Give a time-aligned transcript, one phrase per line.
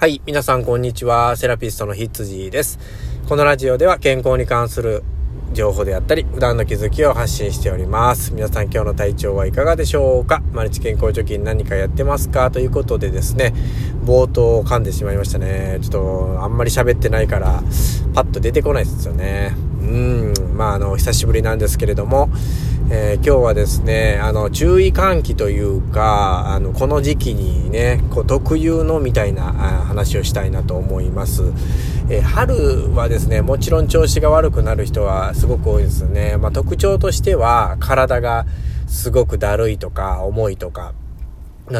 [0.00, 1.36] はい、皆さんこんにちは。
[1.36, 2.78] セラピストのヒッツジーです。
[3.28, 5.04] このラジオでは健康に関する
[5.52, 8.32] 情報であったり、普段の気づきを発信しております。
[8.32, 10.42] 皆さん今日の体調はいかがでしょうか？
[10.52, 12.50] マルチ健康貯金何かやってますか？
[12.50, 13.52] ということでですね、
[14.02, 15.80] 冒頭噛んでしまいましたね。
[15.82, 17.62] ちょっとあんまり喋ってないから、
[18.14, 19.54] パッと出てこないですよね。
[19.82, 22.30] うん、まああの、久しぶりなんですけれども、
[22.92, 31.52] えー、今日はですね、あの、注意喚起というか、あの、この時期にね、こう、特有のみたいな話をしたいなと思います。
[32.08, 36.36] えー、春はですね、もちろん調子が悪くなる人はすごく多いですね。
[36.36, 38.44] まあ、特徴としては、体が
[38.88, 40.92] すごくだるいとか、重いとか、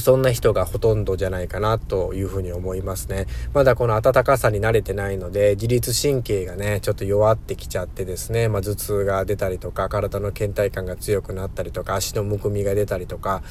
[0.00, 3.26] そんな人がほとんどじゃないかなというふうに思いますね。
[3.54, 13.42] まだこの暖かさに慣れてないので、自律神経がね、ちょっと弱ってきちゃってですね、まあ、頭痛が出たりとか、体の倦怠感が強くなったりとか、足のむくみが出たりとか、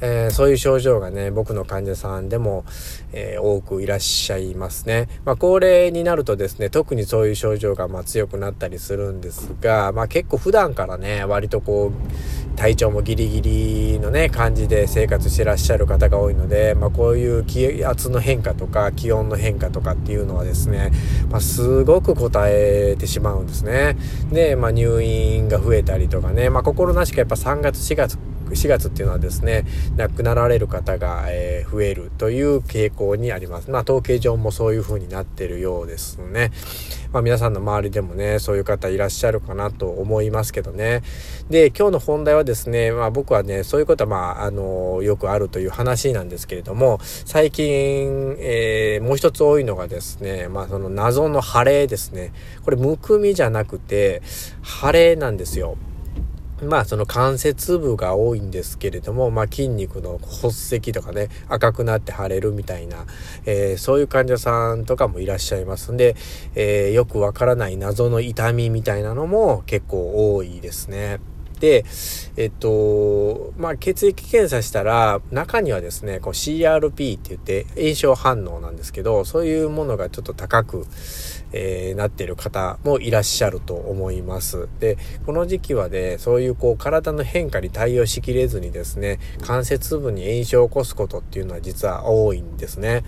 [0.00, 2.64] えー、そういう症状がね、僕の患者さんでも、
[3.12, 5.08] えー、多くいらっしゃいますね。
[5.24, 20.92] まあ、高齢になるとですね、特にそういう症状がまあ強くなったりするんですが、まあ、結構普段からね、割とこう、体調もギリギリのね、感じで生活してらっしゃる方が多いので、まあ、こういう気圧の変化とか気温の変化とかっていうのはですね、
[21.30, 23.96] まあ、すごく応えてしまうんですね。
[24.32, 28.18] で、まあ、入院が増えたりとかね、まあ、心なしかやっぱ3月4月
[28.50, 29.64] 4月っていうのはですね、
[29.96, 33.70] 亡くなられる方が、えー、増えるという傾向にあります。
[33.70, 36.52] まあ、統計上もそういう風になってるようですね。
[37.12, 41.02] まあ、皆さんの周りでもね、そういう方いらっしゃるかなと思いますけどね。
[41.48, 52.32] で、今日の本題はですね、まあ、僕はね、そういうことは、まあ、あの、よくあるという話なんですけれども、最近、えー、もう一つ多いのがですね、まあ、その謎の腫れですね。
[52.64, 54.22] これ、むくみじゃなくて、
[54.62, 55.76] 腫れなんですよ。
[56.64, 63.06] まあその関節部が多いんですけれども、まあ筋肉の骨折とかね、赤くなって腫れるみたいな、
[63.46, 66.16] えー、そういう患者さんとかもいらっしゃいますんで、
[66.54, 71.20] えー、よくわからない謎の痛みみたいなのも結構多いですね。
[71.64, 71.86] で、
[72.36, 80.86] えっと、まあ、血液検査したら、中にはですね、こう CRP って言って炎症反応なんですけど、そういうものがちょっと高く、
[81.52, 84.68] えー、なってる方もいらっしゃると思います。
[84.78, 93.04] で、この時期はね、そういうこう体の変化に対応しきれずにですね、関節部に炎症を起こすことっていうのは実は多いんですね。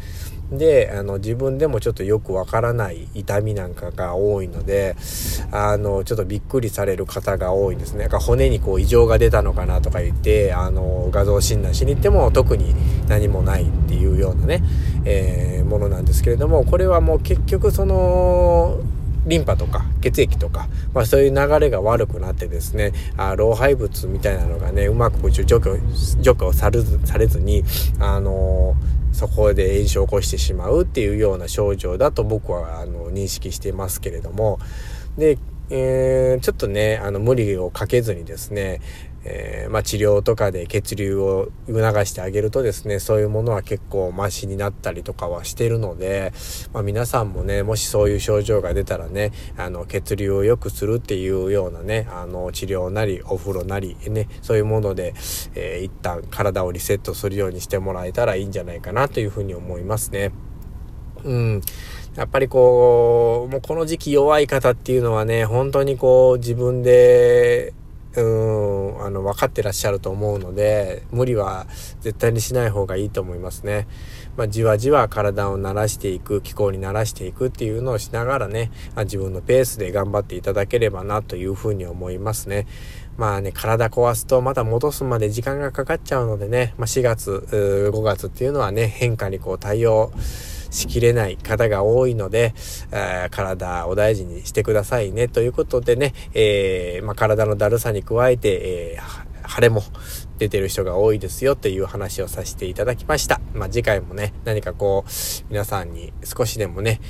[0.50, 4.96] で、あの、自分でもちょっとよくわからない痛みなんかが多いので、
[5.50, 8.00] あの、ちょっとびっくりされる方が多いんですね。
[8.00, 12.74] なんか骨にこう異常が出たのかなとか言って、あの、画像診断しに行っても特に
[13.08, 14.62] 何もないっていうようなね、
[15.04, 18.78] えー、ものなんですけれども、これはもう結局その、
[19.26, 25.60] リンパとか血液とか、まあそういう流れが悪くなってですね、あ老廃物みたいなのがね、うまく除去、
[26.20, 27.64] 除去されずされずに、
[27.98, 28.76] あの
[29.16, 34.58] そこで炎症を起こしてしまうっていうような症状だと僕はあの認識していますけれども、
[35.16, 35.38] で、
[35.70, 38.82] えー、ちょっとね、あの無理をかけずにですね、
[39.28, 46.32] えー、まあ、治療とかで血流を促してあげるとですね、そういうものは結構マシになったりとかはしてるので、
[46.72, 55.12] まあ、皆さんもね、もしそういう症状が出たらね、あの、血流を良くするっていうようなね、あの、治療なり、お風呂なり、ね、そういうもので、
[55.56, 60.30] えー、一旦体をリセットするようにしてもらえたらいいんじゃないかなというふうに思いますね。
[61.24, 61.62] うん。
[62.14, 67.74] やっぱりこう、もうこの時期弱い方っていうのはね、本当にこう自分で
[68.16, 71.66] うん、あの、分かってらっしゃると思うので、無理は
[72.00, 73.86] 絶対にしない方がいいと思いますね。
[74.36, 82.66] まあ、じわじわ体を慣らしていく、気候に慣らしていくっていうのをしながらね、あ、自分のペースで頑張っていただければなというふうに思いますね。
[83.16, 90.12] まあね、体壊すとまた戻すまで時間がかかっちゃうのでね、まあ、4月、5月っていうのはね、変化にこう対応、
[90.76, 92.54] しきれない方が多いので、
[92.92, 95.28] え、体を大事にしてくださいね。
[95.28, 99.82] ということでね、えー、まあ、体のだるさに加えて、えー、腫れも
[100.38, 103.40] 出てる人が多いですよっていう話をさせていただきました。
[103.54, 105.10] まあ、次回もね、何かこう、
[105.48, 107.00] 皆さんに少しでもね、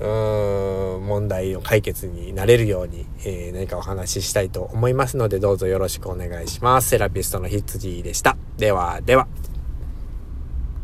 [0.00, 6.88] うーん、問題の解決になれるように、えー、何かお話ししたいと思いますので、どうぞよろしくお願いします。
[6.88, 8.36] セラピストのヒッツジーでした。
[8.56, 9.28] では、では。